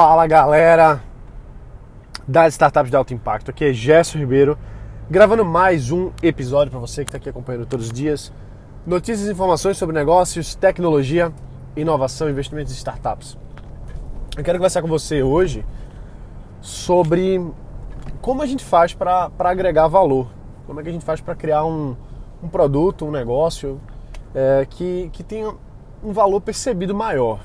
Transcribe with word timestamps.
Fala 0.00 0.28
galera 0.28 1.02
das 2.24 2.54
startups 2.54 2.88
de 2.88 2.96
alto 2.96 3.12
impacto, 3.12 3.50
aqui 3.50 3.64
é 3.64 3.72
Gerson 3.72 4.18
Ribeiro 4.18 4.56
gravando 5.10 5.44
mais 5.44 5.90
um 5.90 6.12
episódio 6.22 6.70
para 6.70 6.78
você 6.78 7.04
que 7.04 7.08
está 7.08 7.18
aqui 7.18 7.28
acompanhando 7.28 7.66
todos 7.66 7.86
os 7.86 7.92
dias. 7.92 8.32
Notícias 8.86 9.26
e 9.26 9.32
informações 9.32 9.76
sobre 9.76 9.96
negócios, 9.96 10.54
tecnologia, 10.54 11.32
inovação, 11.76 12.30
investimentos 12.30 12.72
em 12.72 12.76
startups. 12.76 13.36
Eu 14.36 14.44
quero 14.44 14.58
conversar 14.58 14.82
com 14.82 14.86
você 14.86 15.20
hoje 15.20 15.66
sobre 16.60 17.44
como 18.20 18.40
a 18.40 18.46
gente 18.46 18.64
faz 18.64 18.94
para 18.94 19.32
agregar 19.40 19.88
valor, 19.88 20.28
como 20.64 20.78
é 20.78 20.84
que 20.84 20.90
a 20.90 20.92
gente 20.92 21.04
faz 21.04 21.20
para 21.20 21.34
criar 21.34 21.64
um, 21.64 21.96
um 22.40 22.46
produto, 22.46 23.04
um 23.04 23.10
negócio 23.10 23.80
é, 24.32 24.64
que, 24.70 25.10
que 25.12 25.24
tenha 25.24 25.52
um 26.04 26.12
valor 26.12 26.40
percebido 26.40 26.94
maior 26.94 27.40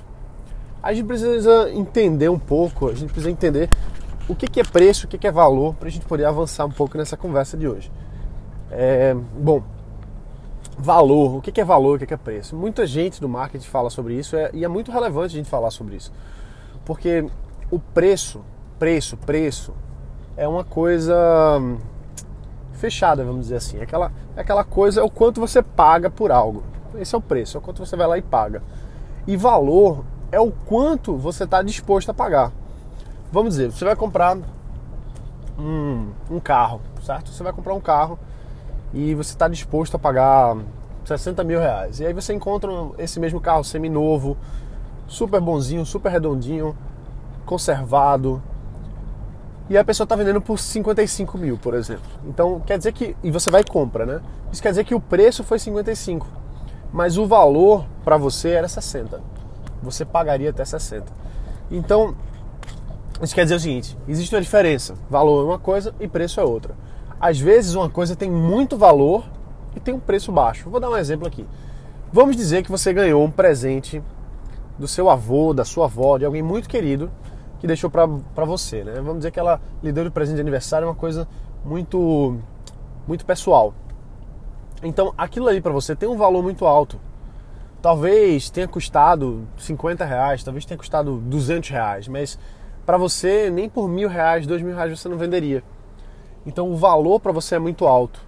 a 0.83 0.93
gente 0.93 1.07
precisa 1.07 1.71
entender 1.71 2.27
um 2.27 2.37
pouco, 2.37 2.89
a 2.89 2.93
gente 2.93 3.05
precisa 3.05 3.31
entender 3.31 3.69
o 4.27 4.35
que, 4.35 4.59
é 4.59 4.63
preço, 4.63 5.05
o 5.05 5.09
que, 5.09 5.25
é 5.25 5.31
valor, 5.31 5.73
para 5.75 5.87
a 5.87 5.91
gente 5.91 6.05
poder 6.05 6.25
avançar 6.25 6.65
um 6.65 6.71
pouco 6.71 6.97
nessa 6.97 7.15
conversa 7.15 7.55
de 7.55 7.67
hoje. 7.67 7.89
É, 8.69 9.15
bom, 9.37 9.63
valor, 10.77 11.37
o 11.37 11.41
que, 11.41 11.59
é 11.59 11.63
valor, 11.63 11.95
o 11.95 12.05
que, 12.05 12.13
é 12.13 12.17
preço? 12.17 12.55
Muita 12.55 12.85
gente 12.85 13.21
do 13.21 13.29
marketing 13.29 13.65
fala 13.65 13.89
sobre 13.89 14.13
isso 14.15 14.35
é, 14.35 14.49
e 14.53 14.65
é 14.65 14.67
muito 14.67 14.91
relevante 14.91 15.33
a 15.33 15.37
gente 15.37 15.49
falar 15.49 15.71
sobre 15.71 15.95
isso, 15.95 16.11
porque 16.83 17.25
o 17.71 17.79
preço, 17.79 18.41
preço, 18.77 19.15
preço, 19.15 19.73
é 20.35 20.47
uma 20.47 20.65
coisa 20.65 21.15
fechada, 22.73 23.23
vamos 23.23 23.43
dizer 23.43 23.55
assim. 23.55 23.77
É 23.77 23.83
aquela, 23.83 24.11
é 24.35 24.41
aquela 24.41 24.63
coisa, 24.65 24.99
é 24.99 25.03
o 25.03 25.09
quanto 25.09 25.39
você 25.39 25.61
paga 25.61 26.09
por 26.09 26.31
algo. 26.31 26.63
Esse 26.95 27.15
é 27.15 27.17
o 27.17 27.21
preço, 27.21 27.55
é 27.55 27.59
o 27.59 27.61
quanto 27.61 27.85
você 27.85 27.95
vai 27.95 28.07
lá 28.07 28.17
e 28.17 28.21
paga. 28.21 28.61
E 29.25 29.37
valor 29.37 30.03
é 30.33 30.39
o 30.39 30.51
quanto 30.51 31.15
você 31.15 31.43
está 31.43 31.61
disposto 31.61 32.09
a 32.09 32.13
pagar. 32.13 32.51
Vamos 33.31 33.51
dizer, 33.53 33.71
você 33.71 33.85
vai 33.85 33.95
comprar 33.95 34.35
um, 35.59 36.07
um 36.29 36.39
carro, 36.39 36.81
certo? 37.03 37.29
Você 37.29 37.43
vai 37.43 37.53
comprar 37.53 37.75
um 37.75 37.79
carro 37.79 38.17
e 38.91 39.13
você 39.13 39.33
está 39.33 39.47
disposto 39.47 39.95
a 39.95 39.99
pagar 39.99 40.57
60 41.05 41.43
mil 41.43 41.59
reais. 41.59 41.99
E 41.99 42.05
aí 42.07 42.13
você 42.13 42.33
encontra 42.33 42.71
esse 42.97 43.19
mesmo 43.19 43.39
carro 43.39 43.63
semi-novo, 43.63 44.35
super 45.05 45.39
bonzinho, 45.39 45.85
super 45.85 46.11
redondinho, 46.11 46.75
conservado. 47.45 48.41
E 49.69 49.77
a 49.77 49.83
pessoa 49.83 50.05
está 50.05 50.15
vendendo 50.15 50.41
por 50.41 50.57
55 50.57 51.37
mil, 51.37 51.59
por 51.59 51.75
exemplo. 51.75 52.09
Então 52.25 52.59
quer 52.61 52.79
dizer 52.79 52.91
que. 52.91 53.15
E 53.23 53.29
você 53.29 53.51
vai 53.51 53.61
e 53.61 53.65
compra, 53.65 54.03
né? 54.03 54.19
Isso 54.51 54.63
quer 54.63 54.69
dizer 54.69 54.83
que 54.83 54.95
o 54.95 54.99
preço 54.99 55.43
foi 55.43 55.59
55, 55.59 56.25
mas 56.91 57.19
o 57.19 57.27
valor 57.27 57.85
para 58.03 58.17
você 58.17 58.49
era 58.49 58.67
60 58.67 59.32
você 59.83 60.05
pagaria 60.05 60.49
até 60.49 60.63
60. 60.63 61.05
Então, 61.69 62.15
isso 63.21 63.35
quer 63.35 63.43
dizer 63.43 63.55
o 63.55 63.59
seguinte: 63.59 63.97
existe 64.07 64.33
uma 64.33 64.41
diferença. 64.41 64.95
Valor 65.09 65.41
é 65.41 65.45
uma 65.45 65.59
coisa 65.59 65.93
e 65.99 66.07
preço 66.07 66.39
é 66.39 66.43
outra. 66.43 66.75
Às 67.19 67.39
vezes, 67.39 67.75
uma 67.75 67.89
coisa 67.89 68.15
tem 68.15 68.29
muito 68.29 68.77
valor 68.77 69.23
e 69.75 69.79
tem 69.79 69.93
um 69.93 69.99
preço 69.99 70.31
baixo. 70.31 70.69
Vou 70.69 70.79
dar 70.79 70.89
um 70.89 70.97
exemplo 70.97 71.27
aqui. 71.27 71.45
Vamos 72.11 72.35
dizer 72.35 72.63
que 72.63 72.71
você 72.71 72.93
ganhou 72.93 73.23
um 73.23 73.31
presente 73.31 74.01
do 74.77 74.87
seu 74.87 75.09
avô, 75.09 75.53
da 75.53 75.65
sua 75.65 75.85
avó, 75.85 76.17
de 76.17 76.25
alguém 76.25 76.41
muito 76.41 76.67
querido 76.67 77.09
que 77.59 77.67
deixou 77.67 77.89
para 77.89 78.45
você, 78.45 78.83
né? 78.83 78.95
Vamos 78.95 79.17
dizer 79.17 79.31
que 79.31 79.39
ela 79.39 79.61
lhe 79.81 79.91
deu 79.91 80.03
de 80.03 80.09
presente 80.09 80.35
de 80.35 80.41
aniversário 80.41 80.87
uma 80.87 80.95
coisa 80.95 81.27
muito 81.63 82.37
muito 83.07 83.25
pessoal. 83.25 83.73
Então, 84.81 85.13
aquilo 85.17 85.47
ali 85.47 85.61
para 85.61 85.71
você 85.71 85.95
tem 85.95 86.09
um 86.09 86.17
valor 86.17 86.43
muito 86.43 86.65
alto. 86.65 86.99
Talvez 87.83 88.49
tenha 88.49 88.65
custado 88.65 89.45
50 89.57 90.05
reais, 90.05 90.41
talvez 90.41 90.63
tenha 90.63 90.77
custado 90.77 91.17
200 91.17 91.69
reais, 91.69 92.07
mas 92.07 92.39
para 92.85 92.97
você 92.97 93.49
nem 93.49 93.67
por 93.67 93.89
mil 93.89 94.07
reais, 94.07 94.47
dois 94.47 94.61
mil 94.61 94.73
reais 94.73 94.97
você 94.97 95.09
não 95.09 95.17
venderia. 95.17 95.61
Então 96.45 96.71
o 96.71 96.77
valor 96.77 97.19
para 97.19 97.33
você 97.33 97.55
é 97.55 97.59
muito 97.59 97.85
alto. 97.85 98.21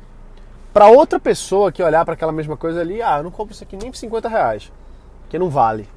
Para 0.73 0.89
outra 0.89 1.21
pessoa 1.21 1.71
que 1.71 1.82
olhar 1.82 2.04
para 2.04 2.15
aquela 2.15 2.33
mesma 2.33 2.58
coisa 2.58 2.82
ali, 2.82 3.02
ah, 3.02 3.20
eu 3.20 3.23
não 3.23 3.32
compro 3.32 3.54
isso 3.54 3.64
aqui 3.64 3.77
nem 3.77 3.89
por 3.89 3.95
50 3.95 4.27
reais, 4.27 4.73
porque 5.21 5.39
não 5.39 5.49
vale. 5.49 5.88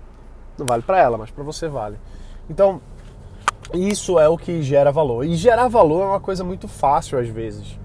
Não 0.57 0.65
vale 0.65 0.85
para 0.85 1.01
ela, 1.01 1.19
mas 1.19 1.33
para 1.33 1.43
você 1.43 1.67
vale. 1.67 1.99
Então 2.49 2.81
isso 3.75 4.21
é 4.21 4.29
o 4.29 4.39
que 4.39 4.63
gera 4.63 4.93
valor. 4.93 5.25
E 5.25 5.35
gerar 5.35 5.67
valor 5.67 6.03
é 6.03 6.07
uma 6.07 6.21
coisa 6.21 6.45
muito 6.45 6.69
fácil 6.69 7.19
às 7.19 7.27
vezes. 7.27 7.77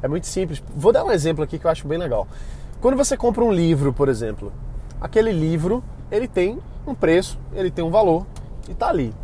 É 0.00 0.06
muito 0.06 0.28
simples. 0.28 0.62
Vou 0.76 0.92
dar 0.92 1.02
um 1.02 1.10
exemplo 1.10 1.42
aqui 1.42 1.58
que 1.58 1.66
eu 1.66 1.70
acho 1.72 1.88
bem 1.88 1.98
legal. 1.98 2.28
Quando 2.80 2.96
você 2.96 3.16
compra 3.16 3.42
um 3.42 3.50
livro, 3.50 3.92
por 3.92 4.08
exemplo, 4.08 4.52
aquele 5.00 5.32
livro 5.32 5.82
ele 6.10 6.26
tem 6.26 6.58
um 6.86 6.94
preço, 6.94 7.38
ele 7.52 7.70
tem 7.70 7.84
um 7.84 7.90
valor 7.90 8.26
e 8.68 8.72
está 8.72 8.88
ali. 8.88 9.14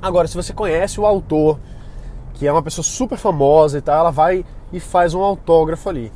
Agora, 0.00 0.28
se 0.28 0.36
você 0.36 0.52
conhece 0.52 1.00
o 1.00 1.06
autor, 1.06 1.58
que 2.34 2.46
é 2.46 2.52
uma 2.52 2.62
pessoa 2.62 2.84
super 2.84 3.18
famosa 3.18 3.78
e 3.78 3.80
tal, 3.80 3.98
ela 3.98 4.10
vai 4.10 4.44
e 4.72 4.78
faz 4.78 5.14
um 5.14 5.22
autógrafo 5.22 5.88
ali. 5.88 6.12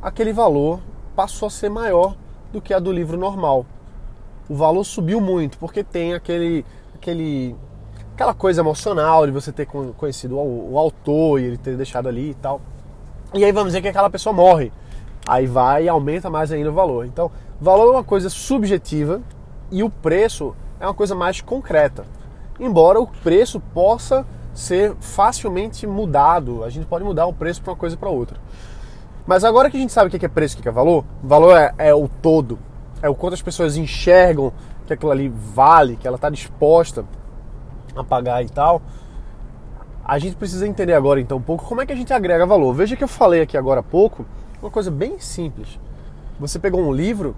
Aquele 0.00 0.32
valor 0.32 0.80
passou 1.14 1.46
a 1.46 1.50
ser 1.50 1.68
maior 1.68 2.14
do 2.52 2.60
que 2.60 2.72
a 2.72 2.78
do 2.78 2.92
livro 2.92 3.18
normal. 3.18 3.66
O 4.48 4.54
valor 4.54 4.84
subiu 4.84 5.20
muito 5.20 5.58
porque 5.58 5.82
tem 5.82 6.14
aquele 6.14 6.64
aquele 6.94 7.56
aquela 8.14 8.32
coisa 8.32 8.60
emocional 8.60 9.26
de 9.26 9.32
você 9.32 9.50
ter 9.50 9.66
conhecido 9.66 10.38
o, 10.38 10.72
o 10.72 10.78
autor 10.78 11.40
e 11.40 11.44
ele 11.44 11.56
ter 11.56 11.76
deixado 11.76 12.08
ali 12.08 12.30
e 12.30 12.34
tal. 12.34 12.60
E 13.34 13.44
aí 13.44 13.50
vamos 13.50 13.68
dizer 13.68 13.82
que 13.82 13.88
aquela 13.88 14.08
pessoa 14.08 14.32
morre. 14.32 14.72
Aí 15.26 15.46
vai 15.46 15.84
e 15.84 15.88
aumenta 15.88 16.30
mais 16.30 16.52
ainda 16.52 16.70
o 16.70 16.72
valor. 16.72 17.04
Então, 17.04 17.30
valor 17.60 17.88
é 17.88 17.96
uma 17.96 18.04
coisa 18.04 18.30
subjetiva 18.30 19.20
e 19.70 19.82
o 19.82 19.90
preço 19.90 20.54
é 20.78 20.86
uma 20.86 20.94
coisa 20.94 21.14
mais 21.14 21.40
concreta. 21.40 22.04
Embora 22.60 23.00
o 23.00 23.06
preço 23.06 23.58
possa 23.58 24.24
ser 24.54 24.94
facilmente 25.00 25.86
mudado, 25.86 26.64
a 26.64 26.70
gente 26.70 26.86
pode 26.86 27.04
mudar 27.04 27.26
o 27.26 27.32
preço 27.32 27.60
para 27.60 27.72
uma 27.72 27.76
coisa 27.76 27.96
para 27.96 28.08
outra. 28.08 28.38
Mas 29.26 29.42
agora 29.42 29.68
que 29.68 29.76
a 29.76 29.80
gente 29.80 29.92
sabe 29.92 30.08
o 30.08 30.18
que 30.18 30.24
é 30.24 30.28
preço 30.28 30.56
e 30.56 30.60
o 30.60 30.62
que 30.62 30.68
é 30.68 30.72
valor, 30.72 31.04
valor 31.22 31.56
é, 31.56 31.74
é 31.78 31.94
o 31.94 32.08
todo, 32.08 32.58
é 33.02 33.08
o 33.08 33.14
quanto 33.14 33.34
as 33.34 33.42
pessoas 33.42 33.76
enxergam 33.76 34.52
que 34.86 34.92
aquilo 34.92 35.10
ali 35.10 35.28
vale, 35.28 35.96
que 35.96 36.06
ela 36.06 36.14
está 36.14 36.30
disposta 36.30 37.04
a 37.96 38.04
pagar 38.04 38.44
e 38.44 38.48
tal. 38.48 38.80
A 40.04 40.18
gente 40.20 40.36
precisa 40.36 40.66
entender 40.68 40.94
agora 40.94 41.20
então 41.20 41.38
um 41.38 41.42
pouco 41.42 41.64
como 41.64 41.80
é 41.80 41.86
que 41.86 41.92
a 41.92 41.96
gente 41.96 42.12
agrega 42.12 42.46
valor. 42.46 42.72
Veja 42.72 42.94
que 42.94 43.02
eu 43.02 43.08
falei 43.08 43.42
aqui 43.42 43.56
agora 43.56 43.80
há 43.80 43.82
pouco 43.82 44.24
uma 44.66 44.70
coisa 44.70 44.90
bem 44.90 45.18
simples. 45.18 45.78
Você 46.38 46.58
pegou 46.58 46.80
um 46.80 46.92
livro 46.92 47.34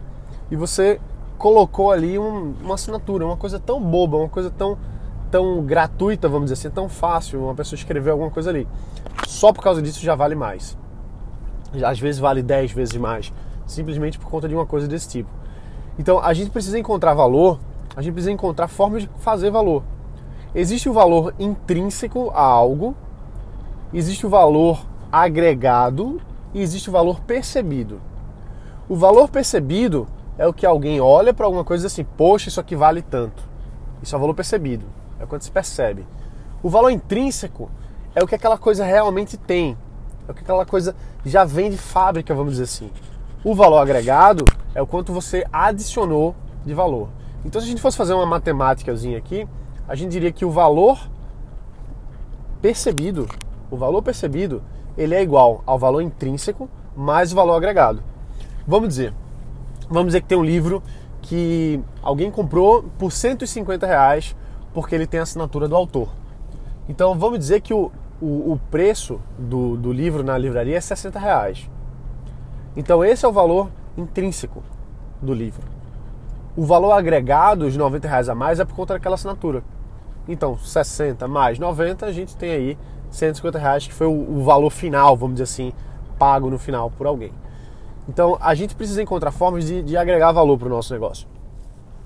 e 0.50 0.56
você 0.56 0.99
colocou 1.37 1.93
ali 1.93 2.19
um, 2.19 2.55
uma 2.62 2.75
assinatura, 2.75 3.25
uma 3.25 3.37
coisa 3.37 3.61
tão 3.61 3.81
boba, 3.81 4.16
uma 4.16 4.28
coisa 4.28 4.50
tão, 4.50 4.77
tão 5.31 5.62
gratuita, 5.62 6.28
vamos 6.28 6.50
dizer 6.50 6.66
assim, 6.66 6.75
tão 6.75 6.89
fácil, 6.89 7.41
uma 7.44 7.55
pessoa 7.55 7.77
escrever 7.77 8.11
alguma 8.11 8.31
coisa 8.31 8.50
ali. 8.50 8.66
Só 9.27 9.53
por 9.53 9.62
causa 9.62 9.81
disso 9.81 10.00
já 10.00 10.15
vale 10.15 10.34
mais. 10.34 10.77
Às 11.84 12.00
vezes 12.00 12.19
vale 12.19 12.43
10 12.43 12.72
vezes 12.72 12.97
mais, 12.97 13.33
simplesmente 13.66 14.19
por 14.19 14.28
conta 14.31 14.49
de 14.49 14.55
uma 14.55 14.66
coisa 14.66 14.89
desse 14.89 15.09
tipo. 15.09 15.28
Então 15.99 16.19
a 16.19 16.33
gente 16.33 16.50
precisa 16.50 16.78
encontrar 16.78 17.15
valor, 17.15 17.60
a 17.95 18.00
gente 18.00 18.15
precisa 18.15 18.33
encontrar 18.33 18.69
formas 18.69 19.03
de 19.03 19.10
fazer 19.19 19.50
valor. 19.50 19.84
Existe 20.55 20.89
o 20.89 20.95
valor 20.95 21.34
intrínseco 21.39 22.31
a 22.31 22.41
algo, 22.41 22.97
existe 23.93 24.27
o 24.27 24.31
valor 24.31 24.81
agregado 25.12 26.21
e 26.54 26.60
existe 26.60 26.88
o 26.88 26.92
valor 26.92 27.20
percebido. 27.20 28.00
O 28.88 28.97
valor 28.97 29.28
percebido 29.28 30.06
é 30.38 30.47
o 30.47 30.53
que 30.53 30.64
alguém 30.64 31.00
olha 31.00 31.34
para 31.34 31.44
alguma 31.44 31.64
coisa 31.64 31.84
e 31.84 31.88
assim, 31.88 32.04
poxa, 32.04 32.48
isso 32.48 32.60
aqui 32.60 32.75
vale 32.75 33.03
tanto. 33.03 33.42
Isso 34.03 34.14
é 34.14 34.19
o 34.19 34.20
valor 34.20 34.34
percebido, 34.34 34.86
é 35.19 35.26
quando 35.26 35.42
se 35.42 35.50
percebe. 35.50 36.06
O 36.62 36.69
valor 36.69 36.91
intrínseco 36.91 37.70
é 38.14 38.22
o 38.22 38.26
que 38.26 38.34
aquela 38.34 38.56
coisa 38.56 38.84
realmente 38.84 39.36
tem, 39.36 39.76
é 40.26 40.31
o 40.31 40.34
que 40.34 40.42
aquela 40.42 40.64
coisa 40.64 40.94
já 41.25 41.44
vem 41.44 41.70
de 41.70 41.76
fábrica, 41.76 42.34
vamos 42.34 42.53
dizer 42.53 42.65
assim. 42.65 42.91
O 43.44 43.54
valor 43.54 43.78
agregado 43.78 44.44
é 44.75 44.82
o 44.82 44.86
quanto 44.86 45.12
você 45.12 45.44
adicionou 45.53 46.34
de 46.65 46.75
valor. 46.75 47.09
Então, 47.44 47.60
se 47.60 47.66
a 47.66 47.70
gente 47.70 47.82
fosse 47.82 47.97
fazer 47.97 48.15
uma 48.15 48.26
matemáticazinha 48.26 49.16
aqui, 49.16 49.47
a 49.86 49.94
gente 49.94 50.10
diria 50.10 50.32
que 50.32 50.44
o 50.44 50.50
valor 50.50 50.98
percebido, 52.60 53.28
o 53.71 53.77
valor 53.77 54.03
percebido 54.03 54.62
ele 54.98 55.15
é 55.15 55.22
igual 55.22 55.62
ao 55.65 55.78
valor 55.78 56.03
intrínseco 56.03 56.68
mais 56.95 57.33
o 57.33 57.36
valor 57.36 57.54
agregado. 57.54 58.03
Vamos 58.66 58.89
dizer, 58.89 59.15
vamos 59.89 60.06
dizer 60.06 60.21
que 60.21 60.27
tem 60.27 60.36
um 60.36 60.45
livro 60.45 60.83
que 61.22 61.80
alguém 62.03 62.30
comprou 62.30 62.83
por 62.98 63.12
150 63.12 63.86
reais 63.86 64.34
porque 64.74 64.95
ele 64.95 65.06
tem 65.06 65.21
a 65.21 65.22
assinatura 65.22 65.68
do 65.68 65.77
autor. 65.77 66.09
Então 66.89 67.16
vamos 67.16 67.39
dizer 67.39 67.60
que 67.60 67.72
o, 67.72 67.92
o, 68.21 68.53
o 68.53 68.60
preço 68.71 69.21
do, 69.39 69.77
do 69.77 69.92
livro 69.92 70.24
na 70.24 70.36
livraria 70.36 70.77
é 70.77 70.80
60 70.80 71.18
reais. 71.18 71.71
Então 72.77 73.04
esse 73.04 73.24
é 73.24 73.28
o 73.28 73.33
valor 73.33 73.71
intrínseco 73.97 74.62
do 75.22 75.33
livro. 75.33 75.62
O 76.56 76.65
valor 76.65 76.91
agregado, 76.91 77.66
os 77.66 77.77
90 77.77 78.09
reais 78.09 78.28
a 78.28 78.34
mais, 78.34 78.59
é 78.59 78.65
por 78.65 78.74
conta 78.74 78.95
daquela 78.95 79.15
assinatura. 79.15 79.62
Então 80.27 80.59
60 80.59 81.28
mais 81.28 81.59
90, 81.59 82.04
a 82.04 82.12
gente 82.12 82.36
tem 82.36 82.50
aí 82.50 82.78
150 83.10 83.59
reais, 83.59 83.87
que 83.87 83.95
foi 83.95 84.07
o, 84.07 84.39
o 84.39 84.43
valor 84.43 84.71
final, 84.71 85.16
vamos 85.16 85.34
dizer 85.34 85.45
assim, 85.45 85.72
pago 86.19 86.51
no 86.51 86.59
final 86.59 86.91
por 86.91 87.07
alguém. 87.07 87.33
Então 88.09 88.39
a 88.41 88.55
gente 88.55 88.75
precisa 88.75 89.03
encontrar 89.03 89.31
formas 89.31 89.66
de, 89.66 89.83
de 89.83 89.97
agregar 89.97 90.33
valor 90.33 90.59
para 90.59 90.66
o 90.66 90.71
nosso 90.71 90.93
negócio. 90.93 91.27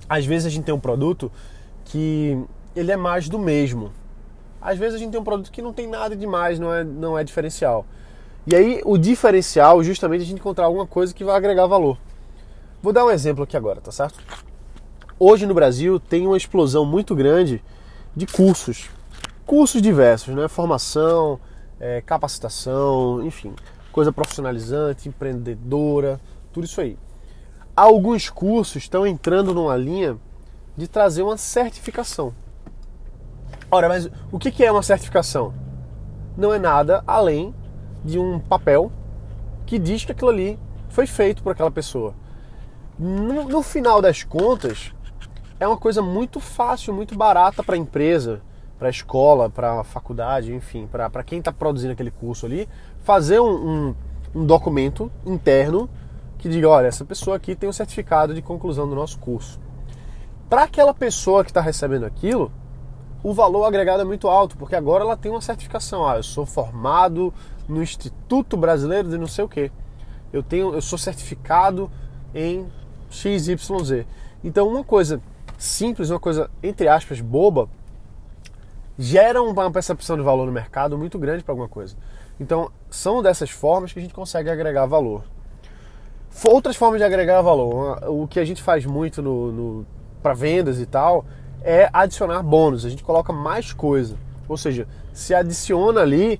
Às 0.08 0.26
vezes 0.26 0.46
a 0.46 0.50
gente 0.50 0.64
tem 0.64 0.74
um 0.74 0.80
produto 0.80 1.30
que 1.84 2.38
ele 2.74 2.90
é 2.90 2.96
mais 2.96 3.28
do 3.28 3.38
mesmo. 3.38 3.92
Às 4.60 4.78
vezes 4.78 4.94
a 4.94 4.98
gente 4.98 5.10
tem 5.10 5.20
um 5.20 5.24
produto 5.24 5.50
que 5.50 5.62
não 5.62 5.72
tem 5.72 5.86
nada 5.86 6.16
demais, 6.16 6.58
não 6.58 6.72
é, 6.72 6.84
não 6.84 7.18
é 7.18 7.24
diferencial. 7.24 7.86
E 8.46 8.54
aí 8.54 8.80
o 8.84 8.98
diferencial 8.98 9.82
justamente 9.84 10.20
é 10.20 10.24
a 10.24 10.26
gente 10.26 10.40
encontrar 10.40 10.66
alguma 10.66 10.86
coisa 10.86 11.14
que 11.14 11.24
vai 11.24 11.36
agregar 11.36 11.66
valor. 11.66 11.96
Vou 12.82 12.92
dar 12.92 13.04
um 13.04 13.10
exemplo 13.10 13.44
aqui 13.44 13.56
agora, 13.56 13.80
tá 13.80 13.92
certo? 13.92 14.18
Hoje 15.18 15.46
no 15.46 15.54
Brasil 15.54 16.00
tem 16.00 16.26
uma 16.26 16.36
explosão 16.36 16.84
muito 16.84 17.14
grande 17.14 17.62
de 18.14 18.26
cursos. 18.26 18.90
Cursos 19.52 19.82
diversos, 19.82 20.34
né? 20.34 20.48
Formação, 20.48 21.38
é, 21.78 22.00
capacitação, 22.00 23.22
enfim, 23.22 23.54
coisa 23.92 24.10
profissionalizante, 24.10 25.10
empreendedora, 25.10 26.18
tudo 26.54 26.64
isso 26.64 26.80
aí. 26.80 26.98
Alguns 27.76 28.30
cursos 28.30 28.76
estão 28.76 29.06
entrando 29.06 29.52
numa 29.52 29.76
linha 29.76 30.16
de 30.74 30.88
trazer 30.88 31.20
uma 31.20 31.36
certificação. 31.36 32.34
Ora, 33.70 33.90
mas 33.90 34.08
o 34.30 34.38
que 34.38 34.64
é 34.64 34.72
uma 34.72 34.82
certificação? 34.82 35.52
Não 36.34 36.54
é 36.54 36.58
nada 36.58 37.04
além 37.06 37.54
de 38.02 38.18
um 38.18 38.38
papel 38.38 38.90
que 39.66 39.78
diz 39.78 40.02
que 40.02 40.12
aquilo 40.12 40.30
ali 40.30 40.58
foi 40.88 41.06
feito 41.06 41.42
por 41.42 41.52
aquela 41.52 41.70
pessoa. 41.70 42.14
No, 42.98 43.44
no 43.44 43.62
final 43.62 44.00
das 44.00 44.22
contas, 44.22 44.94
é 45.60 45.68
uma 45.68 45.76
coisa 45.76 46.00
muito 46.00 46.40
fácil, 46.40 46.94
muito 46.94 47.14
barata 47.14 47.62
para 47.62 47.74
a 47.74 47.78
empresa, 47.78 48.40
para 48.82 48.88
a 48.88 48.90
escola, 48.90 49.48
para 49.48 49.78
a 49.78 49.84
faculdade, 49.84 50.52
enfim, 50.52 50.88
para 50.88 51.22
quem 51.22 51.38
está 51.38 51.52
produzindo 51.52 51.92
aquele 51.92 52.10
curso 52.10 52.46
ali, 52.46 52.68
fazer 53.04 53.38
um, 53.38 53.44
um, 53.54 53.94
um 54.34 54.44
documento 54.44 55.08
interno 55.24 55.88
que 56.36 56.48
diga: 56.48 56.68
olha, 56.68 56.88
essa 56.88 57.04
pessoa 57.04 57.36
aqui 57.36 57.54
tem 57.54 57.68
o 57.68 57.70
um 57.70 57.72
certificado 57.72 58.34
de 58.34 58.42
conclusão 58.42 58.88
do 58.88 58.96
nosso 58.96 59.20
curso. 59.20 59.60
Para 60.50 60.64
aquela 60.64 60.92
pessoa 60.92 61.44
que 61.44 61.50
está 61.50 61.60
recebendo 61.60 62.04
aquilo, 62.04 62.50
o 63.22 63.32
valor 63.32 63.66
agregado 63.66 64.02
é 64.02 64.04
muito 64.04 64.26
alto, 64.26 64.56
porque 64.56 64.74
agora 64.74 65.04
ela 65.04 65.16
tem 65.16 65.30
uma 65.30 65.40
certificação. 65.40 66.04
Ah, 66.04 66.16
eu 66.16 66.24
sou 66.24 66.44
formado 66.44 67.32
no 67.68 67.80
Instituto 67.80 68.56
Brasileiro 68.56 69.08
de 69.08 69.16
não 69.16 69.28
sei 69.28 69.44
o 69.44 69.48
quê. 69.48 69.70
Eu 70.32 70.42
tenho, 70.42 70.74
eu 70.74 70.82
sou 70.82 70.98
certificado 70.98 71.88
em 72.34 72.66
XYZ. 73.08 74.04
Então, 74.42 74.66
uma 74.66 74.82
coisa 74.82 75.22
simples, 75.56 76.10
uma 76.10 76.18
coisa, 76.18 76.50
entre 76.60 76.88
aspas, 76.88 77.20
boba, 77.20 77.68
gera 78.98 79.42
uma 79.42 79.70
percepção 79.70 80.16
de 80.16 80.22
valor 80.22 80.46
no 80.46 80.52
mercado 80.52 80.96
muito 80.98 81.18
grande 81.18 81.42
para 81.42 81.52
alguma 81.52 81.68
coisa. 81.68 81.96
Então, 82.38 82.70
são 82.90 83.22
dessas 83.22 83.50
formas 83.50 83.92
que 83.92 83.98
a 83.98 84.02
gente 84.02 84.14
consegue 84.14 84.50
agregar 84.50 84.86
valor. 84.86 85.24
Outras 86.44 86.76
formas 86.76 86.98
de 86.98 87.04
agregar 87.04 87.42
valor, 87.42 88.02
o 88.08 88.26
que 88.26 88.40
a 88.40 88.44
gente 88.44 88.62
faz 88.62 88.86
muito 88.86 89.22
no, 89.22 89.52
no 89.52 89.86
para 90.22 90.34
vendas 90.34 90.80
e 90.80 90.86
tal, 90.86 91.24
é 91.62 91.88
adicionar 91.92 92.42
bônus. 92.42 92.84
A 92.84 92.90
gente 92.90 93.04
coloca 93.04 93.32
mais 93.32 93.72
coisa. 93.72 94.16
Ou 94.48 94.56
seja, 94.56 94.86
se 95.12 95.34
adiciona 95.34 96.00
ali 96.00 96.38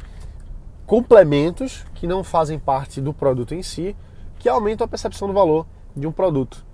complementos 0.87 1.85
que 1.95 2.07
não 2.07 2.25
fazem 2.25 2.59
parte 2.59 3.01
do 3.01 3.13
produto 3.13 3.55
em 3.55 3.63
si, 3.63 3.97
que 4.39 4.49
aumentam 4.49 4.85
a 4.85 4.89
percepção 4.89 5.29
do 5.29 5.35
valor 5.35 5.67
de 5.97 6.07
um 6.07 6.13
produto. 6.13 6.65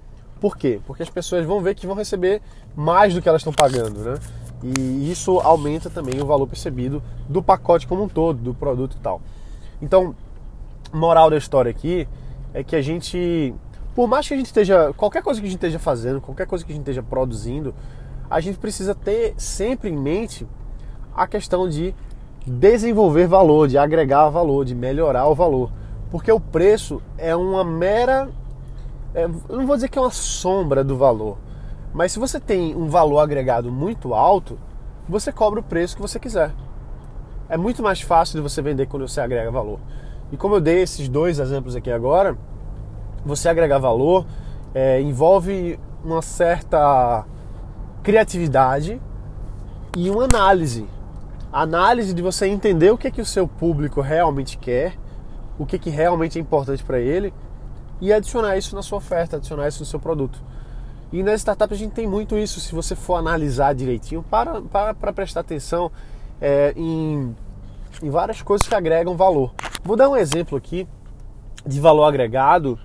Por 0.40 0.56
quê? 0.56 0.80
Porque 0.86 1.02
as 1.02 1.10
pessoas 1.10 1.44
vão 1.44 1.60
ver 1.60 1.74
que 1.74 1.86
vão 1.86 1.96
receber 1.96 2.40
mais 2.74 3.12
do 3.12 3.20
que 3.20 3.28
elas 3.28 3.40
estão 3.40 3.52
pagando, 3.52 4.00
né? 4.00 4.14
E 4.62 5.10
isso 5.10 5.38
aumenta 5.40 5.88
também 5.88 6.20
o 6.20 6.26
valor 6.26 6.46
percebido 6.46 7.02
do 7.28 7.42
pacote 7.42 7.86
como 7.86 8.02
um 8.02 8.08
todo, 8.08 8.38
do 8.38 8.54
produto 8.54 8.96
e 8.96 9.00
tal. 9.00 9.20
Então, 9.80 10.14
moral 10.92 11.30
da 11.30 11.36
história 11.36 11.70
aqui 11.70 12.08
é 12.52 12.64
que 12.64 12.74
a 12.74 12.82
gente, 12.82 13.54
por 13.94 14.08
mais 14.08 14.26
que 14.26 14.34
a 14.34 14.36
gente 14.36 14.46
esteja, 14.46 14.92
qualquer 14.96 15.22
coisa 15.22 15.40
que 15.40 15.46
a 15.46 15.50
gente 15.50 15.58
esteja 15.58 15.78
fazendo, 15.78 16.20
qualquer 16.20 16.46
coisa 16.46 16.64
que 16.64 16.72
a 16.72 16.74
gente 16.74 16.82
esteja 16.82 17.02
produzindo, 17.02 17.74
a 18.28 18.40
gente 18.40 18.58
precisa 18.58 18.94
ter 18.94 19.34
sempre 19.36 19.90
em 19.90 19.96
mente 19.96 20.46
a 21.14 21.26
questão 21.26 21.68
de 21.68 21.94
desenvolver 22.46 23.26
valor, 23.26 23.68
de 23.68 23.78
agregar 23.78 24.28
valor, 24.28 24.64
de 24.64 24.74
melhorar 24.74 25.28
o 25.28 25.34
valor. 25.34 25.70
Porque 26.10 26.32
o 26.32 26.40
preço 26.40 27.00
é 27.16 27.36
uma 27.36 27.62
mera 27.62 28.28
é, 29.14 29.24
eu 29.24 29.56
não 29.56 29.66
vou 29.66 29.76
dizer 29.76 29.88
que 29.88 29.98
é 29.98 30.02
uma 30.02 30.10
sombra 30.10 30.84
do 30.84 30.96
valor, 30.96 31.38
mas 31.92 32.12
se 32.12 32.18
você 32.18 32.38
tem 32.38 32.74
um 32.74 32.88
valor 32.88 33.20
agregado 33.20 33.72
muito 33.72 34.14
alto, 34.14 34.58
você 35.08 35.32
cobra 35.32 35.60
o 35.60 35.62
preço 35.62 35.96
que 35.96 36.02
você 36.02 36.18
quiser. 36.18 36.52
É 37.48 37.56
muito 37.56 37.82
mais 37.82 38.00
fácil 38.00 38.36
de 38.36 38.42
você 38.42 38.60
vender 38.60 38.86
quando 38.86 39.08
você 39.08 39.20
agrega 39.20 39.50
valor. 39.50 39.80
E 40.30 40.36
como 40.36 40.56
eu 40.56 40.60
dei 40.60 40.82
esses 40.82 41.08
dois 41.08 41.38
exemplos 41.38 41.74
aqui 41.74 41.90
agora, 41.90 42.36
você 43.24 43.48
agregar 43.48 43.78
valor 43.78 44.26
é, 44.74 45.00
envolve 45.00 45.78
uma 46.04 46.20
certa 46.22 47.24
criatividade 48.02 49.00
e 49.96 50.10
uma 50.10 50.24
análise. 50.24 50.86
Análise 51.52 52.12
de 52.12 52.20
você 52.20 52.46
entender 52.46 52.90
o 52.90 52.98
que 52.98 53.08
é 53.08 53.10
que 53.10 53.22
o 53.22 53.26
seu 53.26 53.48
público 53.48 54.00
realmente 54.02 54.58
quer, 54.58 54.94
o 55.58 55.64
que, 55.64 55.76
é 55.76 55.78
que 55.78 55.90
realmente 55.90 56.38
é 56.38 56.42
importante 56.42 56.84
para 56.84 57.00
ele 57.00 57.32
e 58.00 58.12
adicionar 58.12 58.56
isso 58.56 58.76
na 58.76 58.82
sua 58.82 58.98
oferta, 58.98 59.36
adicionar 59.36 59.66
isso 59.66 59.80
no 59.80 59.86
seu 59.86 59.98
produto. 59.98 60.40
E 61.12 61.22
nas 61.22 61.40
startups 61.40 61.76
a 61.76 61.78
gente 61.78 61.92
tem 61.92 62.06
muito 62.06 62.36
isso, 62.36 62.60
se 62.60 62.74
você 62.74 62.94
for 62.94 63.16
analisar 63.16 63.74
direitinho, 63.74 64.22
para, 64.22 64.60
para, 64.60 64.94
para 64.94 65.12
prestar 65.12 65.40
atenção 65.40 65.90
é, 66.40 66.72
em, 66.76 67.34
em 68.02 68.10
várias 68.10 68.42
coisas 68.42 68.68
que 68.68 68.74
agregam 68.74 69.16
valor. 69.16 69.54
Vou 69.82 69.96
dar 69.96 70.08
um 70.08 70.16
exemplo 70.16 70.56
aqui 70.58 70.86
de 71.66 71.80
valor 71.80 72.04
agregado 72.04 72.78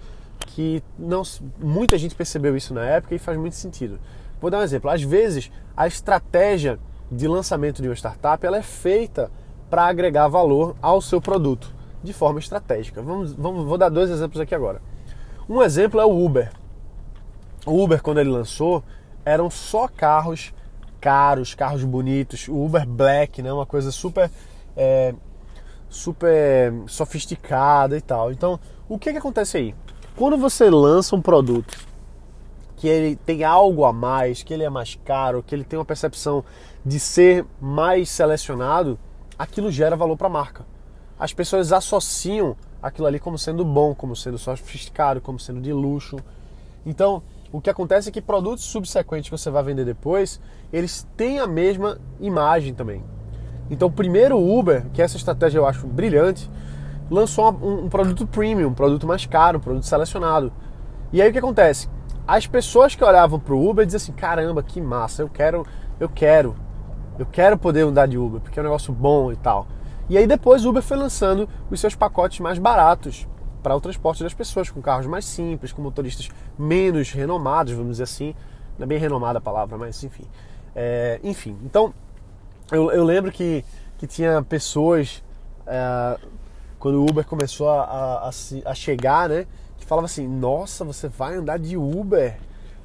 que 0.48 0.84
não, 0.98 1.24
muita 1.60 1.98
gente 1.98 2.16
percebeu 2.16 2.56
isso 2.56 2.74
na 2.74 2.86
época 2.86 3.16
e 3.16 3.20
faz 3.20 3.38
muito 3.38 3.56
sentido. 3.56 4.00
Vou 4.40 4.52
dar 4.52 4.60
um 4.60 4.64
exemplo. 4.64 4.90
Às 4.90 5.02
vezes, 5.02 5.52
a 5.76 5.88
estratégia 5.88 6.80
de 7.12 7.28
lançamento 7.28 7.82
de 7.82 7.88
uma 7.88 7.96
startup 7.96 8.46
ela 8.46 8.58
é 8.58 8.62
feita 8.62 9.32
para 9.70 9.86
agregar 9.86 10.28
valor 10.28 10.76
ao 10.82 11.02
seu 11.02 11.20
produto 11.20 11.74
de 12.04 12.14
forma 12.14 12.40
estratégica. 12.40 13.02
Vamos, 13.02 13.34
vamos, 13.34 13.66
vou 13.66 13.78
dar 13.78 13.90
dois 13.90 14.10
exemplos 14.10 14.40
aqui 14.40 14.54
agora. 14.54 14.82
Um 15.50 15.62
exemplo 15.62 16.00
é 16.00 16.06
o 16.06 16.24
Uber. 16.24 16.52
O 17.66 17.84
Uber, 17.84 18.02
quando 18.02 18.20
ele 18.20 18.30
lançou, 18.30 18.84
eram 19.26 19.50
só 19.50 19.88
carros 19.88 20.54
caros, 21.04 21.54
carros 21.54 21.84
bonitos. 21.84 22.48
O 22.48 22.64
Uber 22.64 22.88
Black, 22.88 23.42
né? 23.42 23.52
Uma 23.52 23.66
coisa 23.66 23.92
super, 23.92 24.32
é, 24.76 25.14
super 25.90 26.74
sofisticada 26.88 27.98
e 27.98 28.02
tal. 28.02 28.32
Então, 28.32 28.58
o 28.88 28.98
que, 28.98 29.12
que 29.12 29.18
acontece 29.18 29.58
aí? 29.58 29.76
Quando 30.16 30.38
você 30.38 30.70
lança 30.70 31.14
um 31.14 31.22
produto 31.22 31.78
que 32.78 32.88
ele 32.88 33.18
tem 33.18 33.44
algo 33.44 33.84
a 33.84 33.92
mais, 33.92 34.44
que 34.44 34.54
ele 34.54 34.64
é 34.64 34.70
mais 34.70 34.98
caro, 35.04 35.44
que 35.44 35.54
ele 35.54 35.66
tem 35.66 35.78
uma 35.78 35.84
percepção 35.84 36.44
de 36.86 37.00
ser 37.00 37.46
mais 37.60 38.10
selecionado, 38.10 38.98
aquilo 39.38 39.70
gera 39.70 39.98
valor 39.98 40.16
para 40.16 40.28
a 40.28 40.30
marca. 40.30 40.66
As 41.20 41.34
pessoas 41.34 41.74
associam 41.74 42.56
aquilo 42.82 43.08
ali 43.08 43.20
como 43.20 43.38
sendo 43.38 43.66
bom, 43.66 43.94
como 43.94 44.16
sendo 44.16 44.38
sofisticado, 44.38 45.20
como 45.20 45.38
sendo 45.38 45.60
de 45.60 45.74
luxo. 45.74 46.18
Então, 46.86 47.22
o 47.54 47.62
que 47.62 47.70
acontece 47.70 48.10
é 48.10 48.12
que 48.12 48.20
produtos 48.20 48.64
subsequentes 48.64 49.30
que 49.30 49.38
você 49.38 49.52
vai 49.52 49.62
vender 49.62 49.86
depois, 49.86 50.42
eles 50.74 51.08
têm 51.16 51.40
a 51.40 51.46
mesma 51.46 52.00
imagem 52.20 52.74
também. 52.74 53.04
Então, 53.70 53.92
primeiro 53.92 54.36
o 54.36 54.60
Uber, 54.60 54.88
que 54.92 55.04
essa 55.04 55.18
estratégia 55.18 55.60
eu 55.60 55.66
acho 55.68 55.86
brilhante, 55.86 56.50
lançou 57.12 57.52
um, 57.52 57.86
um 57.86 57.90
produto 57.90 58.26
premium, 58.26 58.70
um 58.70 58.74
produto 58.74 59.06
mais 59.06 59.28
caro, 59.28 59.60
um 59.60 59.62
produto 59.62 59.86
selecionado. 59.86 60.52
E 61.14 61.22
aí 61.22 61.30
o 61.30 61.32
que 61.32 61.38
acontece? 61.38 61.88
As 62.28 62.48
pessoas 62.48 62.96
que 62.96 63.04
olhavam 63.04 63.40
para 63.40 63.54
o 63.54 63.70
Uber 63.70 63.86
diziam 63.86 63.98
assim: 63.98 64.14
caramba, 64.14 64.64
que 64.64 64.82
massa, 64.82 65.22
eu 65.22 65.30
quero, 65.30 65.64
eu 66.00 66.10
quero, 66.10 66.56
eu 67.20 67.26
quero 67.28 67.56
poder 67.56 67.82
andar 67.82 68.08
de 68.08 68.18
Uber, 68.18 68.42
porque 68.42 68.58
é 68.58 68.64
um 68.64 68.66
negócio 68.66 68.92
bom 68.92 69.32
e 69.32 69.36
tal. 69.36 69.68
E 70.10 70.18
aí 70.18 70.26
depois 70.26 70.66
o 70.66 70.70
Uber 70.72 70.82
foi 70.82 70.98
lançando 70.98 71.48
os 71.70 71.80
seus 71.80 71.94
pacotes 71.94 72.40
mais 72.40 72.58
baratos 72.58 73.28
para 73.64 73.76
o 73.76 73.82
transporte 73.82 74.22
das 74.22 74.34
pessoas, 74.34 74.70
com 74.70 74.82
carros 74.82 75.08
mais 75.08 75.26
simples, 75.26 75.72
com 75.72 75.82
motoristas 75.82 76.30
menos 76.60 77.12
renomados, 77.12 77.74
vamos 77.74 77.92
dizer 77.92 78.04
assim. 78.04 78.36
Não 78.78 78.84
é 78.84 78.88
bem 78.88 79.00
renomada 79.00 79.40
a 79.40 79.42
palavra, 79.42 79.78
mas 79.78 80.04
enfim. 80.04 80.26
É, 80.76 81.20
enfim, 81.24 81.58
então 81.64 81.94
eu, 82.72 82.92
eu, 82.92 83.04
lembro 83.04 83.32
que, 83.32 83.64
que 83.98 84.06
tinha 84.06 84.42
pessoas, 84.44 85.24
é, 85.66 86.20
quando 86.78 86.96
o 86.96 87.10
Uber 87.10 87.26
começou 87.26 87.70
a, 87.70 87.84
a, 87.84 88.30
a, 88.30 88.32
a 88.66 88.76
chegar, 88.76 89.30
né? 89.30 89.48
Que 89.78 89.86
falavam 89.86 90.06
assim: 90.06 90.28
Nossa, 90.28 90.84
você 90.84 91.08
vai 91.08 91.36
andar 91.36 91.58
de 91.58 91.78
Uber? 91.78 92.38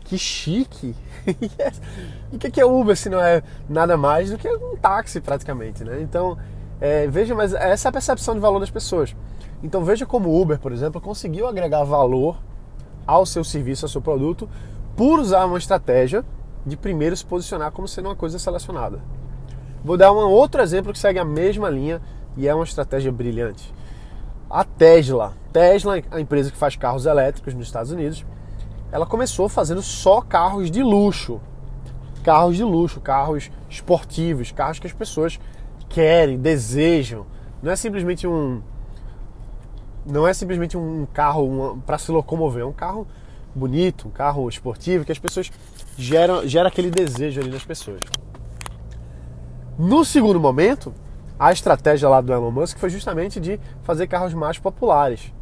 que 0.09 0.17
chique! 0.17 0.95
e 2.33 2.37
o 2.37 2.39
que 2.39 2.59
é 2.59 2.65
Uber 2.65 2.97
se 2.97 3.11
não 3.11 3.21
é 3.21 3.43
nada 3.69 3.95
mais 3.95 4.31
do 4.31 4.39
que 4.39 4.49
um 4.49 4.75
táxi 4.77 5.21
praticamente, 5.21 5.85
né? 5.85 6.01
Então 6.01 6.39
é, 6.81 7.07
veja, 7.07 7.35
mas 7.35 7.53
essa 7.53 7.89
é 7.89 7.91
a 7.91 7.93
percepção 7.93 8.35
de 8.35 8.41
valor 8.41 8.59
das 8.59 8.71
pessoas. 8.71 9.15
Então 9.63 9.85
veja 9.85 10.07
como 10.07 10.29
o 10.29 10.41
Uber, 10.41 10.59
por 10.59 10.73
exemplo, 10.73 11.01
conseguiu 11.01 11.47
agregar 11.47 11.85
valor 11.85 12.37
ao 13.07 13.27
seu 13.27 13.43
serviço, 13.43 13.85
ao 13.85 13.89
seu 13.89 14.01
produto, 14.01 14.49
por 14.97 15.19
usar 15.19 15.45
uma 15.47 15.59
estratégia 15.59 16.25
de 16.65 16.77
primeiro 16.77 17.17
se 17.17 17.25
posicionar 17.25 17.73
como 17.73 17.89
sendo 17.89 18.09
uma 18.09 18.17
coisa 18.17 18.39
selecionada. 18.39 19.01
Vou 19.85 19.97
dar 19.97 20.13
um 20.13 20.17
outro 20.17 20.61
exemplo 20.61 20.93
que 20.93 20.99
segue 20.99 21.19
a 21.19 21.25
mesma 21.25 21.71
linha 21.71 22.01
e 22.37 22.47
é 22.47 22.55
uma 22.55 22.65
estratégia 22.65 23.11
brilhante. 23.11 23.73
A 24.51 24.65
Tesla. 24.65 25.35
Tesla, 25.53 26.03
a 26.11 26.21
empresa 26.21 26.51
que 26.51 26.57
faz 26.57 26.77
carros 26.77 27.07
elétricos 27.07 27.55
nos 27.55 27.67
Estados 27.67 27.91
Unidos, 27.91 28.25
ela 28.91 29.07
começou 29.07 29.49
fazendo 29.49 29.83
só 29.83 30.21
carros 30.21 30.71
de 30.71 30.83
luxo. 30.83 31.41
carros 32.23 32.57
de 32.57 32.65
luxo, 32.65 33.01
carros 33.01 33.51
esportivos, 33.71 34.53
carros 34.53 34.79
que 34.79 34.87
as 34.87 34.93
pessoas 34.93 35.39
querem, 35.89 36.39
desejam. 36.39 37.27
Não 37.63 37.73
é 37.73 37.77
simplesmente 37.77 38.27
um 38.27 38.61
não 40.09 40.27
é 40.27 40.33
simplesmente 40.33 40.77
um 40.77 41.07
carro 41.07 41.83
para 41.87 41.99
se 41.99 42.11
locomover, 42.11 42.63
é 42.63 42.67
um 42.67 42.73
carro 42.73 43.07
bonito, 43.55 44.09
um 44.09 44.11
carro 44.11 44.49
esportivo 44.49 45.05
que 45.05 45.13
as 45.13 45.19
pessoas 45.19 45.51
geram 45.97 46.47
gera 46.47 46.69
aquele 46.69 46.91
desejo 46.91 47.41
ali 47.41 47.51
nas 47.51 47.65
pessoas. 47.65 48.01
No 49.79 50.05
segundo 50.05 50.41
momento, 50.41 50.95
a 51.39 51.53
estratégia 51.53 52.09
lá 52.09 52.21
do 52.21 52.33
Elon 52.33 52.51
Musk 52.51 52.79
foi 52.79 52.91
justamente 52.91 53.39
de 53.39 53.61
fazer 53.83 54.07
carros 54.07 54.35
mais 54.35 54.59
populares. 54.59 55.33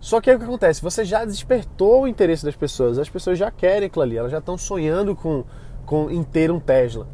Só 0.00 0.20
que 0.20 0.30
aí 0.30 0.36
o 0.36 0.38
que 0.38 0.44
acontece? 0.44 0.80
Você 0.82 1.04
já 1.04 1.24
despertou 1.24 2.02
o 2.02 2.08
interesse 2.08 2.44
das 2.44 2.54
pessoas, 2.54 2.98
as 2.98 3.08
pessoas 3.08 3.38
já 3.38 3.50
querem 3.50 3.86
aquilo 3.86 4.02
ali, 4.02 4.16
elas 4.16 4.30
já 4.30 4.38
estão 4.38 4.56
sonhando 4.56 5.16
com, 5.16 5.44
com 5.84 6.10
em 6.10 6.22
ter 6.22 6.50
um 6.50 6.60
Tesla. 6.60 7.08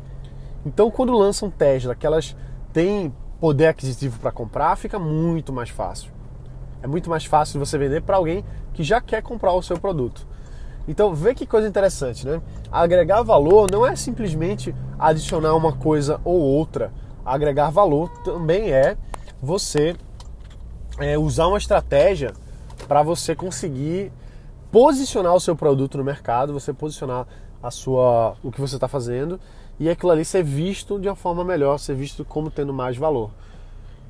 Então, 0.65 0.91
quando 0.91 1.17
lançam 1.17 1.51
Tesla, 1.51 1.95
que 1.95 2.07
elas 2.07 2.37
têm 2.73 3.13
poder 3.41 3.67
aquisitivo 3.67 4.21
para 4.21 4.31
comprar, 4.31 4.77
fica 4.77 4.99
muito 4.99 5.53
mais 5.53 5.71
fácil. 5.71 6.12
É 6.83 6.87
muito 6.87 7.09
mais 7.09 7.25
fácil 7.25 7.61
você 7.61 7.79
vender 7.79 8.03
para 8.03 8.17
alguém 8.17 8.45
que 8.75 8.83
já 8.83 9.01
quer 9.01 9.23
comprar 9.23 9.53
o 9.53 9.63
seu 9.63 9.79
produto. 9.79 10.27
Então, 10.89 11.15
vê 11.15 11.35
que 11.35 11.47
coisa 11.47 11.69
interessante, 11.69 12.27
né? 12.27 12.43
Agregar 12.71 13.23
valor 13.23 13.71
não 13.71 13.87
é 13.87 13.95
simplesmente 13.95 14.75
adicionar 14.99 15.55
uma 15.55 15.73
coisa 15.73 16.21
ou 16.25 16.41
outra. 16.41 16.93
Agregar 17.25 17.71
valor 17.71 18.09
também 18.25 18.73
é 18.73 18.97
você 19.41 19.95
é, 20.99 21.17
usar 21.17 21.47
uma 21.47 21.59
estratégia 21.59 22.33
para 22.89 23.03
você 23.03 23.35
conseguir 23.37 24.13
posicionar 24.73 25.35
o 25.35 25.41
seu 25.41 25.55
produto 25.55 25.99
no 25.99 26.05
mercado, 26.05 26.53
você 26.53 26.73
posicionar 26.73 27.27
a 27.63 27.71
sua 27.71 28.37
o 28.43 28.51
que 28.51 28.61
você 28.61 28.75
está 28.75 28.89
fazendo 28.89 29.39
e 29.79 29.89
aquilo 29.89 30.11
ali 30.11 30.25
ser 30.25 30.43
visto 30.43 30.99
de 30.99 31.09
uma 31.09 31.15
forma 31.15 31.45
melhor, 31.45 31.79
ser 31.79 31.95
visto 31.95 32.25
como 32.25 32.51
tendo 32.51 32.73
mais 32.73 32.97
valor. 32.97 33.31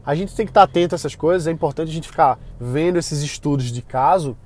A 0.05 0.15
gente 0.15 0.35
tem 0.35 0.45
que 0.45 0.51
estar 0.51 0.65
atento 0.65 0.95
a 0.95 0.97
essas 0.97 1.15
coisas, 1.15 1.47
é 1.47 1.51
importante 1.51 1.91
a 1.91 1.95
gente 1.95 2.09
ficar 2.09 2.39
vendo 2.61 2.99
esses 2.99 3.23
estudos 3.23 3.71
de 3.71 3.83
caso, 3.83 4.37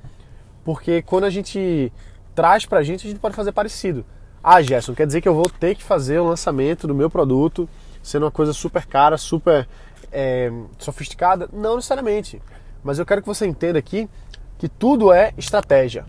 porque 0.64 1.00
quando 1.02 1.24
a 1.24 1.30
gente 1.30 1.92
traz 2.34 2.66
para 2.66 2.80
a 2.80 2.82
gente, 2.82 3.06
a 3.06 3.10
gente 3.10 3.20
pode 3.20 3.34
fazer 3.34 3.52
parecido. 3.52 4.04
Ah, 4.42 4.60
Gerson, 4.60 4.94
quer 4.94 5.06
dizer 5.06 5.20
que 5.20 5.28
eu 5.28 5.34
vou 5.34 5.48
ter 5.48 5.74
que 5.74 5.82
fazer 5.82 6.18
o 6.18 6.28
lançamento 6.28 6.86
do 6.86 6.94
meu 6.94 7.10
produto 7.10 7.68
sendo 8.02 8.24
uma 8.24 8.30
coisa 8.30 8.52
super 8.52 8.86
cara, 8.86 9.16
super 9.16 9.66
é, 10.12 10.52
sofisticada? 10.78 11.48
Não 11.52 11.76
necessariamente. 11.76 12.40
Mas 12.84 12.98
eu 12.98 13.06
quero 13.06 13.22
que 13.22 13.26
você 13.26 13.46
entenda 13.46 13.78
aqui 13.78 14.08
que 14.58 14.68
tudo 14.68 15.12
é 15.12 15.32
estratégia. 15.36 16.04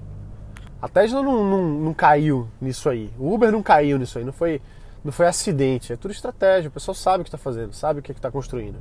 A 0.80 0.88
Tesla 0.88 1.24
não, 1.24 1.44
não, 1.44 1.64
não 1.64 1.94
caiu 1.94 2.48
nisso 2.62 2.88
aí. 2.90 3.12
O 3.18 3.34
Uber 3.34 3.52
não 3.52 3.64
caiu 3.64 3.98
nisso 3.98 4.20
aí. 4.20 4.24
Não 4.24 4.34
foi, 4.34 4.62
não 5.04 5.12
foi 5.12 5.26
acidente. 5.26 5.92
É 5.92 5.96
tudo 5.96 6.12
estratégia. 6.12 6.70
O 6.70 6.72
pessoal 6.72 6.94
sabe 6.94 7.22
o 7.22 7.24
que 7.24 7.30
está 7.30 7.38
fazendo, 7.38 7.74
sabe 7.74 8.00
o 8.00 8.04
que 8.04 8.12
é 8.12 8.16
está 8.16 8.30
construindo. 8.30 8.78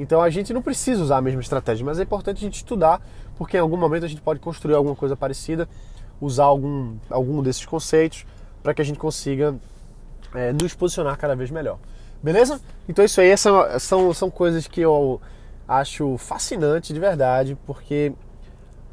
Então 0.00 0.22
a 0.22 0.30
gente 0.30 0.50
não 0.54 0.62
precisa 0.62 1.02
usar 1.02 1.18
a 1.18 1.20
mesma 1.20 1.42
estratégia, 1.42 1.84
mas 1.84 2.00
é 2.00 2.04
importante 2.04 2.38
a 2.38 2.40
gente 2.40 2.54
estudar, 2.54 3.06
porque 3.36 3.58
em 3.58 3.60
algum 3.60 3.76
momento 3.76 4.06
a 4.06 4.08
gente 4.08 4.22
pode 4.22 4.40
construir 4.40 4.74
alguma 4.74 4.96
coisa 4.96 5.14
parecida, 5.14 5.68
usar 6.18 6.44
algum, 6.44 6.96
algum 7.10 7.42
desses 7.42 7.66
conceitos 7.66 8.24
para 8.62 8.72
que 8.72 8.80
a 8.80 8.84
gente 8.84 8.98
consiga 8.98 9.54
é, 10.34 10.54
nos 10.54 10.72
posicionar 10.72 11.18
cada 11.18 11.36
vez 11.36 11.50
melhor. 11.50 11.78
Beleza? 12.22 12.62
Então 12.88 13.04
isso 13.04 13.20
aí 13.20 13.36
são, 13.36 13.78
são, 13.78 14.14
são 14.14 14.30
coisas 14.30 14.66
que 14.66 14.80
eu 14.80 15.20
acho 15.68 16.16
fascinante 16.16 16.94
de 16.94 16.98
verdade, 16.98 17.54
porque 17.66 18.14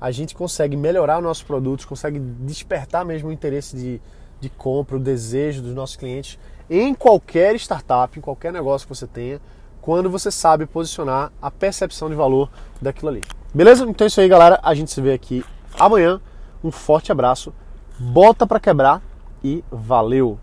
a 0.01 0.11
gente 0.11 0.35
consegue 0.35 0.75
melhorar 0.75 1.19
os 1.19 1.23
nossos 1.23 1.43
produtos, 1.43 1.85
consegue 1.85 2.19
despertar 2.19 3.05
mesmo 3.05 3.29
o 3.29 3.31
interesse 3.31 3.77
de, 3.77 4.01
de 4.41 4.49
compra, 4.49 4.97
o 4.97 4.99
desejo 4.99 5.61
dos 5.61 5.73
nossos 5.73 5.95
clientes 5.95 6.37
em 6.69 6.93
qualquer 6.93 7.55
startup, 7.55 8.19
em 8.19 8.21
qualquer 8.21 8.51
negócio 8.51 8.85
que 8.85 8.93
você 8.93 9.07
tenha 9.07 9.39
quando 9.87 10.09
você 10.09 10.29
sabe 10.29 10.65
posicionar 10.65 11.31
a 11.41 11.49
percepção 11.49 12.09
de 12.09 12.15
valor 12.15 12.49
daquilo 12.81 13.07
ali. 13.07 13.23
Beleza? 13.53 13.85
Então 13.85 14.03
é 14.03 14.09
isso 14.09 14.19
aí, 14.19 14.27
galera. 14.27 14.59
A 14.61 14.73
gente 14.73 14.91
se 14.91 14.99
vê 14.99 15.13
aqui 15.13 15.45
amanhã. 15.79 16.19
Um 16.61 16.71
forte 16.71 17.09
abraço. 17.09 17.53
Bota 17.97 18.45
para 18.45 18.59
quebrar 18.59 19.01
e 19.41 19.63
valeu. 19.71 20.37